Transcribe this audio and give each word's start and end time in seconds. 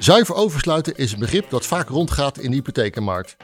Zuiver 0.00 0.34
oversluiten 0.34 0.96
is 0.96 1.12
een 1.12 1.18
begrip 1.18 1.50
dat 1.50 1.66
vaak 1.66 1.88
rondgaat 1.88 2.38
in 2.38 2.50
de 2.50 2.56
hypothekenmarkt. 2.56 3.36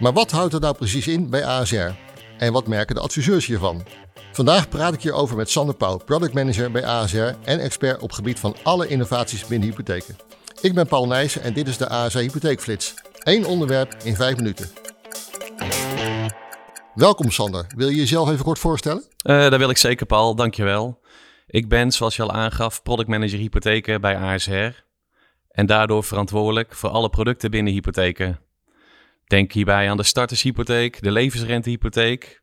Maar 0.00 0.12
wat 0.12 0.30
houdt 0.30 0.52
het 0.52 0.62
nou 0.62 0.74
precies 0.74 1.06
in 1.06 1.30
bij 1.30 1.44
ASR? 1.44 1.90
En 2.38 2.52
wat 2.52 2.66
merken 2.66 2.94
de 2.94 3.00
adviseurs 3.00 3.46
hiervan? 3.46 3.84
Vandaag 4.32 4.68
praat 4.68 4.94
ik 4.94 5.02
hierover 5.02 5.36
met 5.36 5.50
Sander 5.50 5.74
Pauw, 5.74 5.96
product 5.96 6.34
manager 6.34 6.70
bij 6.70 6.84
ASR 6.84 7.34
en 7.44 7.60
expert 7.60 8.00
op 8.00 8.12
gebied 8.12 8.38
van 8.38 8.56
alle 8.62 8.88
innovaties 8.88 9.46
binnen 9.46 9.68
hypotheken. 9.68 10.16
Ik 10.60 10.74
ben 10.74 10.86
Paul 10.86 11.06
Nijssen 11.06 11.42
en 11.42 11.52
dit 11.52 11.68
is 11.68 11.76
de 11.76 11.88
ASR 11.88 12.18
Hypotheekflits. 12.18 12.94
Eén 13.18 13.46
onderwerp 13.46 13.96
in 14.04 14.16
vijf 14.16 14.36
minuten. 14.36 14.68
Welkom 16.94 17.30
Sander. 17.30 17.66
Wil 17.76 17.88
je 17.88 17.96
jezelf 17.96 18.30
even 18.30 18.44
kort 18.44 18.58
voorstellen? 18.58 19.04
Uh, 19.22 19.50
dat 19.50 19.58
wil 19.58 19.70
ik 19.70 19.76
zeker, 19.76 20.06
Paul. 20.06 20.34
Dankjewel. 20.34 21.00
Ik 21.46 21.68
ben, 21.68 21.92
zoals 21.92 22.16
je 22.16 22.22
al 22.22 22.32
aangaf, 22.32 22.82
product 22.82 23.08
manager 23.08 23.38
hypotheken 23.38 24.00
bij 24.00 24.16
ASR. 24.16 24.86
En 25.58 25.66
daardoor 25.66 26.04
verantwoordelijk 26.04 26.74
voor 26.74 26.90
alle 26.90 27.08
producten 27.08 27.50
binnen 27.50 27.72
hypotheken. 27.72 28.38
Denk 29.26 29.52
hierbij 29.52 29.90
aan 29.90 29.96
de 29.96 30.02
startershypotheek, 30.02 31.02
de 31.02 31.10
levensrentehypotheek. 31.10 32.42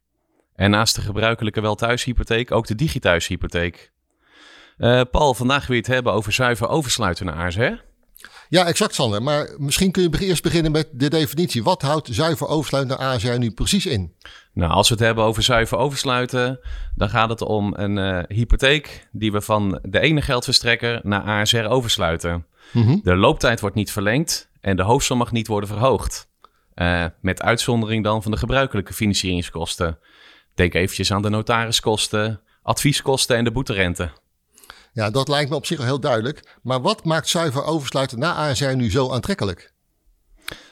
En 0.55 0.71
naast 0.71 0.95
de 0.95 1.01
gebruikelijke 1.01 1.61
welthuishypotheek 1.61 2.51
ook 2.51 2.67
de 2.67 2.75
digithuishypotheek. 2.75 3.91
Uh, 4.77 5.01
Paul, 5.11 5.33
vandaag 5.33 5.67
wil 5.67 5.75
je 5.75 5.81
het 5.81 5.91
hebben 5.91 6.13
over 6.13 6.31
zuiver 6.33 6.67
oversluiten 6.67 7.25
naar 7.25 7.45
ASR. 7.45 7.83
Ja, 8.49 8.65
exact 8.65 8.95
Sander. 8.95 9.23
Maar 9.23 9.55
misschien 9.57 9.91
kun 9.91 10.03
je 10.03 10.20
eerst 10.20 10.43
beginnen 10.43 10.71
met 10.71 10.89
de 10.91 11.09
definitie. 11.09 11.63
Wat 11.63 11.81
houdt 11.81 12.09
zuiver 12.11 12.47
oversluiten 12.47 12.97
naar 12.97 13.07
ASR 13.07 13.37
nu 13.37 13.51
precies 13.51 13.85
in? 13.85 14.15
Nou, 14.53 14.71
als 14.71 14.87
we 14.87 14.95
het 14.95 15.03
hebben 15.03 15.23
over 15.23 15.43
zuiver 15.43 15.77
oversluiten, 15.77 16.59
dan 16.95 17.09
gaat 17.09 17.29
het 17.29 17.41
om 17.41 17.73
een 17.75 17.97
uh, 17.97 18.37
hypotheek 18.37 19.07
die 19.11 19.31
we 19.31 19.41
van 19.41 19.79
de 19.81 19.99
ene 19.99 20.21
geldverstrekker 20.21 20.99
naar 21.03 21.21
ASR 21.21 21.65
oversluiten. 21.65 22.45
Mm 22.71 22.99
De 23.03 23.15
looptijd 23.15 23.59
wordt 23.59 23.75
niet 23.75 23.91
verlengd 23.91 24.49
en 24.61 24.75
de 24.75 24.83
hoofdsom 24.83 25.17
mag 25.17 25.31
niet 25.31 25.47
worden 25.47 25.69
verhoogd. 25.69 26.29
Uh, 26.76 27.05
met 27.21 27.41
uitzondering 27.41 28.03
dan 28.03 28.23
van 28.23 28.31
de 28.31 28.37
gebruikelijke 28.37 28.93
financieringskosten. 28.93 29.99
Denk 30.55 30.73
eventjes 30.73 31.12
aan 31.12 31.21
de 31.21 31.29
notariskosten, 31.29 32.41
advieskosten 32.62 33.37
en 33.37 33.43
de 33.43 33.51
boeterente. 33.51 34.12
Ja, 34.93 35.09
dat 35.09 35.27
lijkt 35.27 35.49
me 35.49 35.55
op 35.55 35.65
zich 35.65 35.79
al 35.79 35.85
heel 35.85 35.99
duidelijk. 35.99 36.57
Maar 36.62 36.81
wat 36.81 37.05
maakt 37.05 37.27
zuiver 37.27 37.63
oversluiten 37.63 38.20
naar 38.20 38.34
ASR 38.34 38.75
nu 38.75 38.91
zo 38.91 39.12
aantrekkelijk? 39.12 39.73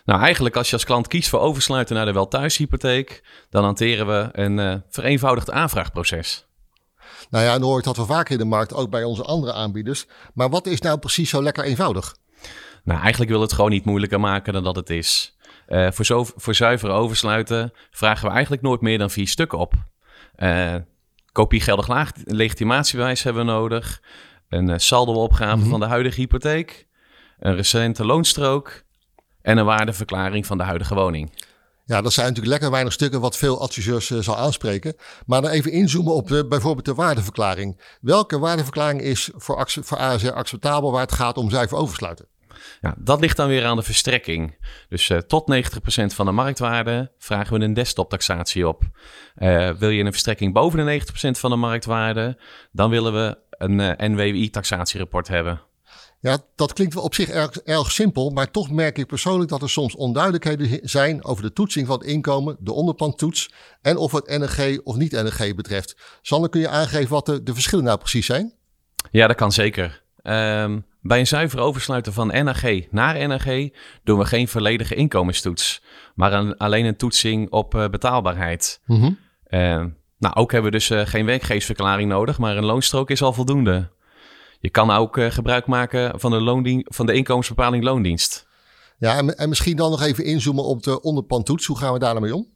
Nou, 0.06 0.22
eigenlijk 0.22 0.56
als 0.56 0.68
je 0.68 0.73
als 0.73 0.86
klant 0.86 1.08
kiest 1.08 1.30
voor 1.30 1.40
oversluiten 1.40 1.96
naar 1.96 2.06
de 2.06 2.12
welthuishypotheek, 2.14 3.23
dan 3.50 3.64
hanteren 3.64 4.08
we 4.08 4.30
een 4.31 4.58
uh, 4.58 4.75
vereenvoudigd 4.90 5.52
aanvraagproces. 5.52 6.48
Nou 7.30 7.44
ja, 7.44 7.52
dan 7.52 7.61
hoor 7.61 7.78
ik 7.78 7.83
dat 7.83 7.97
we 7.97 8.06
vaker 8.06 8.31
in 8.31 8.38
de 8.38 8.45
markt, 8.45 8.73
ook 8.73 8.89
bij 8.89 9.03
onze 9.03 9.23
andere 9.23 9.53
aanbieders. 9.53 10.06
Maar 10.33 10.50
wat 10.50 10.66
is 10.66 10.81
nou 10.81 11.00
precies 11.00 11.30
zo 11.30 11.44
lekker 11.44 11.64
eenvoudig? 11.64 12.16
Nou, 12.83 13.02
eigenlijk 13.02 13.31
wil 13.31 13.42
het 13.42 13.53
gewoon 13.53 13.72
niet 13.72 13.86
moeilijker 13.86 14.19
maken 14.19 14.53
dan 14.53 14.64
dat 14.64 14.75
het 14.75 14.89
is. 14.89 15.38
Uh, 15.67 15.91
voor, 15.91 16.06
zo, 16.06 16.25
voor 16.36 16.56
zuiver 16.56 16.89
oversluiten 16.89 17.73
vragen 17.91 18.28
we 18.28 18.34
eigenlijk 18.34 18.61
nooit 18.61 18.81
meer 18.81 18.97
dan 18.97 19.09
vier 19.09 19.28
stukken 19.28 19.58
op. 19.58 19.73
Uh, 20.38 20.75
kopie 21.31 21.61
geldig 21.61 22.14
legitimatiebewijs 22.25 23.23
hebben 23.23 23.45
we 23.45 23.52
nodig. 23.52 24.02
Een 24.50 24.69
uh, 24.69 24.78
saldo-opgave 24.78 25.56
mm 25.64 25.69
van 25.69 25.80
de 25.80 25.86
huidige 25.86 26.19
hypotheek. 26.19 26.88
Een 27.39 27.56
recente 27.56 28.06
loonstrook. 28.06 28.84
En 29.41 29.58
een 29.58 29.66
waardeverklaring 29.66 30.45
van 30.45 30.58
de 30.58 30.64
huidige 30.64 30.95
woning. 30.95 31.43
Ja, 31.86 32.02
dat 32.02 32.14
zijn 32.14 32.28
natuurlijk 32.28 32.53
lekker 32.53 32.72
weinig 32.72 32.94
stukken 32.94 33.22
wat 33.22 33.38
veel 33.38 33.62
adviseurs 33.62 34.09
uh, 34.09 34.20
zal 34.20 34.38
aanspreken. 34.38 34.95
Maar 35.26 35.42
dan 35.42 35.52
even 35.52 35.72
inzoomen 35.72 36.14
op 36.14 36.28
de, 36.28 36.48
bijvoorbeeld 36.48 36.86
de 36.86 36.94
waardeverklaring. 36.94 37.81
Welke 38.02 38.40
waardeverklaring 38.40 39.02
is 39.02 39.30
voor, 39.36 39.67
voor 39.81 39.98
ASR 39.98 40.31
acceptabel 40.31 40.92
waar 40.92 41.02
het 41.02 41.12
gaat 41.12 41.38
om 41.38 41.50
zuiver 41.50 41.78
oversluiten? 41.78 42.28
Ja, 42.81 42.95
dat 42.98 43.20
ligt 43.20 43.38
dan 43.38 43.48
weer 43.48 43.66
aan 43.66 43.75
de 43.75 43.84
verstrekking. 43.84 44.58
Dus 44.90 45.09
uh, 45.09 45.17
tot 45.17 45.53
90% 45.53 46.06
van 46.06 46.25
de 46.25 46.31
marktwaarde 46.31 47.12
vragen 47.17 47.59
we 47.59 47.66
een 47.66 47.73
desktop-taxatie 47.73 48.68
op. 48.68 48.84
Uh, 49.38 49.70
wil 49.70 49.90
je 49.90 50.03
een 50.03 50.12
verstrekking 50.12 50.53
boven 50.53 50.85
de 50.85 51.02
90% 51.02 51.06
van 51.40 51.50
de 51.50 51.56
marktwaarde, 51.56 52.40
dan 52.72 52.90
willen 52.90 53.13
we 53.13 53.38
een 53.50 54.13
NWI-taxatierapport 54.13 55.28
hebben. 55.28 55.62
Ja, 56.23 56.38
dat 56.56 56.73
klinkt 56.73 56.94
wel 56.94 57.03
op 57.03 57.13
zich 57.13 57.29
erg, 57.29 57.57
erg 57.57 57.91
simpel, 57.91 58.29
maar 58.29 58.51
toch 58.51 58.72
merk 58.72 58.97
ik 58.97 59.07
persoonlijk 59.07 59.50
dat 59.50 59.61
er 59.61 59.69
soms 59.69 59.95
onduidelijkheden 59.95 60.79
zijn 60.81 61.23
over 61.23 61.44
de 61.44 61.53
toetsing 61.53 61.88
van 61.88 62.00
het 62.00 62.07
inkomen, 62.07 62.57
de 62.59 62.73
onderpandtoets 62.73 63.53
en 63.81 63.97
of 63.97 64.11
het 64.11 64.28
NG 64.28 64.79
of 64.84 64.95
niet 64.95 65.11
NG 65.11 65.56
betreft. 65.56 66.19
Sander, 66.22 66.50
kun 66.50 66.61
je 66.61 66.67
aangeven 66.67 67.09
wat 67.09 67.25
de, 67.25 67.44
de 67.44 67.53
verschillen 67.53 67.85
nou 67.85 67.97
precies 67.97 68.25
zijn? 68.25 68.53
Ja, 69.11 69.28
dat 69.28 69.35
kan 69.35 69.51
zeker. 69.51 70.03
Um, 70.23 70.85
bij 71.01 71.19
een 71.19 71.28
zuiver 71.28 71.59
oversluiten 71.59 72.13
van 72.13 72.28
NAG 72.44 72.63
naar 72.91 73.28
NAG 73.28 73.45
doen 74.03 74.19
we 74.19 74.25
geen 74.25 74.47
volledige 74.47 74.95
inkomenstoets, 74.95 75.84
maar 76.16 76.34
een, 76.34 76.57
alleen 76.57 76.85
een 76.85 76.97
toetsing 76.97 77.51
op 77.51 77.75
uh, 77.75 77.88
betaalbaarheid. 77.88 78.81
Mm 78.85 79.00
-hmm. 79.00 79.17
uh, 79.47 79.85
nou, 80.17 80.35
ook 80.35 80.51
hebben 80.51 80.72
we 80.72 80.78
dus 80.78 80.90
uh, 80.90 81.01
geen 81.05 81.25
werkgeversverklaring 81.25 82.09
nodig, 82.09 82.38
maar 82.38 82.57
een 82.57 82.66
loonstrook 82.66 83.09
is 83.09 83.22
al 83.22 83.34
voldoende. 83.34 83.91
Je 84.63 84.69
kan 84.69 84.91
ook 84.91 85.18
gebruik 85.22 85.68
maken 85.68 86.19
van 86.19 86.31
de, 86.31 86.41
loondien 86.41 86.85
van 86.90 87.06
de 87.06 87.13
inkomensbepaling 87.13 87.84
loondienst. 87.84 88.47
Ja, 88.97 89.18
en, 89.18 89.38
en 89.38 89.50
misschien 89.50 89.75
dan 89.75 89.91
nog 89.91 90.01
even 90.01 90.25
inzoomen 90.25 90.63
op 90.63 90.84
de 90.84 91.01
onderpandtoets. 91.01 91.66
Hoe 91.66 91.78
gaan 91.78 91.94
we 91.94 92.00
daar 92.00 92.13
nou 92.13 92.22
mee 92.22 92.35
om? 92.35 92.47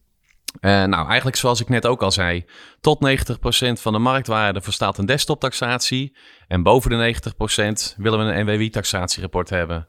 Uh, 0.61 0.83
nou, 0.83 1.07
eigenlijk 1.07 1.37
zoals 1.37 1.61
ik 1.61 1.69
net 1.69 1.85
ook 1.85 2.01
al 2.01 2.11
zei, 2.11 2.45
tot 2.81 3.07
90% 3.07 3.81
van 3.81 3.93
de 3.93 3.99
marktwaarde 3.99 4.61
verstaat 4.61 4.97
een 4.97 5.05
desktop-taxatie. 5.05 6.17
En 6.47 6.63
boven 6.63 6.89
de 6.89 7.19
90% 7.93 7.95
willen 7.97 8.25
we 8.25 8.33
een 8.33 8.45
NWW-taxatierapport 8.45 9.49
hebben. 9.49 9.87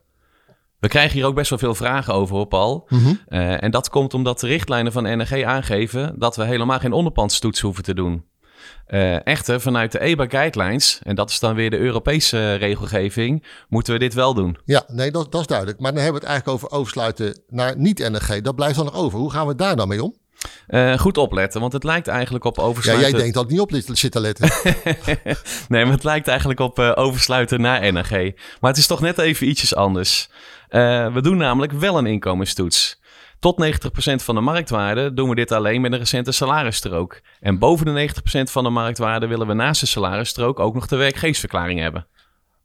We 0.79 0.89
krijgen 0.89 1.17
hier 1.17 1.27
ook 1.27 1.35
best 1.35 1.51
wel 1.51 1.59
veel 1.59 1.75
vragen 1.75 2.15
over, 2.15 2.37
op 2.37 2.49
Paul. 2.49 2.87
Mm 2.89 2.99
-hmm. 2.99 3.21
uh, 3.29 3.63
en 3.63 3.71
dat 3.71 3.89
komt 3.89 4.15
omdat 4.15 4.41
de 4.41 4.47
richtlijnen 4.47 4.93
van 4.93 5.03
NRG 5.03 5.43
aangeven 5.43 6.19
dat 6.19 6.37
we 6.37 6.45
helemaal 6.45 6.79
geen 6.79 6.93
onderpandstoets 6.93 7.61
hoeven 7.61 7.83
te 7.83 7.95
doen. 7.95 8.25
Uh, 8.89 9.27
echter, 9.27 9.61
vanuit 9.61 9.93
de 9.93 10.01
EBA 10.01 10.27
guidelines, 10.29 11.01
en 11.03 11.15
dat 11.15 11.31
is 11.31 11.41
dan 11.41 11.55
weer 11.55 11.71
de 11.71 11.79
Europese 11.79 12.55
regelgeving, 12.55 13.47
moeten 13.69 13.93
we 13.93 13.99
dit 13.99 14.15
wel 14.15 14.35
doen. 14.35 14.59
Ja, 14.65 14.85
nee, 14.87 15.11
dat, 15.11 15.33
dat 15.33 15.41
is 15.41 15.47
duidelijk. 15.47 15.81
Maar 15.81 15.93
dan 15.93 16.03
hebben 16.03 16.21
we 16.21 16.27
het 16.27 16.35
eigenlijk 16.37 16.65
over 16.65 16.79
oversluiten 16.79 17.41
naar 17.49 17.79
niet-NRG. 17.79 18.41
Dat 18.41 18.55
blijft 18.55 18.77
dan 18.77 18.85
nog 18.85 18.95
over. 18.95 19.19
Hoe 19.19 19.31
gaan 19.31 19.47
we 19.47 19.55
daar 19.55 19.77
dan 19.77 19.89
mee 19.89 20.03
om? 20.03 20.15
Uh, 20.69 20.99
goed 20.99 21.19
opletten, 21.19 21.61
want 21.61 21.73
het 21.73 21.85
lijkt 21.85 22.09
eigenlijk 22.09 22.45
op 22.45 22.59
oversluiten... 22.59 23.07
Ja, 23.07 23.13
jij 23.13 23.21
denkt 23.23 23.35
dat 23.35 23.49
niet 23.51 23.61
op 23.61 23.97
zit 23.97 24.13
te 24.13 24.21
letten. 24.21 24.51
nee, 25.69 25.85
maar 25.85 25.95
het 25.95 26.05
lijkt 26.05 26.29
eigenlijk 26.29 26.61
op 26.61 26.79
uh, 26.79 26.93
oversluiten 26.95 27.61
naar 27.61 27.93
NRG. 27.93 28.11
Maar 28.61 28.71
het 28.71 28.77
is 28.77 28.87
toch 28.87 29.01
net 29.01 29.19
even 29.19 29.49
ietsjes 29.49 29.75
anders. 29.75 30.31
We 30.69 31.19
doen 31.23 31.37
namelijk 31.37 31.73
wel 31.73 31.99
een 31.99 32.07
inkomenstoets. 32.07 32.98
Tot 33.39 33.65
90% 33.65 34.15
van 34.15 34.35
de 34.35 34.41
marktwaarde 34.41 35.15
doen 35.15 35.29
we 35.29 35.35
dit 35.35 35.53
alleen 35.53 35.81
met 35.81 35.93
een 35.93 35.99
recente 35.99 36.33
salarisstrook. 36.33 37.21
En 37.41 37.59
boven 37.59 37.87
de 37.87 38.09
90% 38.09 38.51
van 38.51 38.65
de 38.65 38.71
marktwaarde 38.71 39.27
willen 39.27 39.47
we 39.47 39.55
naast 39.55 39.81
de 39.81 39.87
salarisstrook 39.87 40.59
ook 40.59 40.75
nog 40.75 40.87
de 40.87 40.97
werkgeversverklaring 40.97 41.81
hebben. 41.81 42.07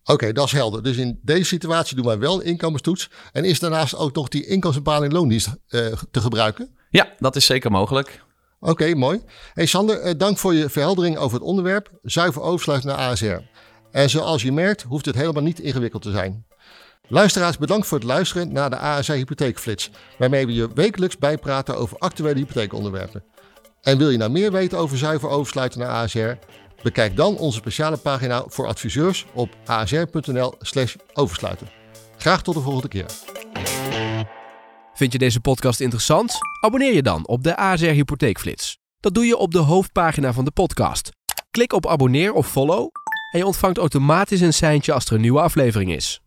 Oké, 0.01 0.11
okay, 0.11 0.31
dat 0.31 0.45
is 0.45 0.51
helder. 0.51 0.83
Dus 0.83 0.97
in 0.97 1.19
deze 1.21 1.43
situatie 1.43 1.95
doen 1.95 2.05
wij 2.05 2.19
wel 2.19 2.41
inkomenstoets. 2.41 3.09
En 3.31 3.43
is 3.43 3.59
daarnaast 3.59 3.95
ook 3.95 4.15
nog 4.15 4.27
die 4.27 4.45
inkomensbepaling 4.45 5.13
loondienst 5.13 5.55
te 5.67 6.21
gebruiken? 6.21 6.77
Ja, 6.89 7.13
dat 7.17 7.35
is 7.35 7.45
zeker 7.45 7.71
mogelijk. 7.71 8.23
Oké, 8.59 8.71
okay, 8.71 8.93
mooi. 8.93 9.21
Hey 9.53 9.65
Sander, 9.65 10.17
dank 10.17 10.37
voor 10.37 10.53
je 10.53 10.69
verheldering 10.69 11.17
over 11.17 11.37
het 11.37 11.47
onderwerp. 11.47 11.89
Zuiver 12.01 12.41
oversluiten 12.41 12.89
naar 12.89 12.97
ASR. 12.97 13.41
En 13.91 14.09
zoals 14.09 14.41
je 14.41 14.51
merkt, 14.51 14.81
hoeft 14.81 15.05
het 15.05 15.15
helemaal 15.15 15.43
niet 15.43 15.59
ingewikkeld 15.59 16.01
te 16.01 16.11
zijn. 16.11 16.45
Luisteraars, 17.07 17.57
bedankt 17.57 17.87
voor 17.87 17.97
het 17.97 18.07
luisteren 18.07 18.51
naar 18.51 18.69
de 18.69 18.77
ASR 18.77 19.11
Hypotheekflits, 19.11 19.89
waarmee 20.17 20.45
we 20.45 20.53
je 20.53 20.69
wekelijks 20.73 21.17
bijpraten 21.17 21.77
over 21.77 21.97
actuele 21.97 22.39
hypotheekonderwerpen. 22.39 23.23
En 23.81 23.97
wil 23.97 24.09
je 24.09 24.17
nou 24.17 24.31
meer 24.31 24.51
weten 24.51 24.77
over 24.77 24.97
zuiver 24.97 25.29
oversluiten 25.29 25.79
naar 25.79 25.89
ASR? 25.89 26.37
Bekijk 26.83 27.15
dan 27.15 27.37
onze 27.37 27.57
speciale 27.57 27.97
pagina 27.97 28.43
voor 28.47 28.67
adviseurs 28.67 29.25
op 29.33 29.49
asr.nl/slash 29.65 30.95
oversluiten. 31.13 31.67
Graag 32.17 32.41
tot 32.43 32.55
de 32.55 32.61
volgende 32.61 32.87
keer. 32.87 33.05
Vind 34.93 35.11
je 35.11 35.17
deze 35.17 35.39
podcast 35.39 35.79
interessant? 35.79 36.37
Abonneer 36.61 36.93
je 36.93 37.03
dan 37.03 37.27
op 37.27 37.43
de 37.43 37.55
ASR 37.55 37.85
Hypotheekflits. 37.85 38.77
Dat 38.99 39.13
doe 39.13 39.25
je 39.25 39.37
op 39.37 39.51
de 39.51 39.59
hoofdpagina 39.59 40.33
van 40.33 40.45
de 40.45 40.51
podcast. 40.51 41.09
Klik 41.51 41.73
op 41.73 41.87
abonneer 41.87 42.33
of 42.33 42.47
follow 42.47 42.89
en 43.31 43.39
je 43.39 43.45
ontvangt 43.45 43.77
automatisch 43.77 44.41
een 44.41 44.53
seintje 44.53 44.93
als 44.93 45.05
er 45.05 45.13
een 45.13 45.21
nieuwe 45.21 45.41
aflevering 45.41 45.93
is. 45.93 46.22